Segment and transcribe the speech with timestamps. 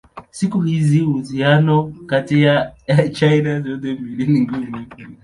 [0.31, 2.73] Siku hizi uhusiano kati ya
[3.11, 4.85] China zote mbili ni mgumu.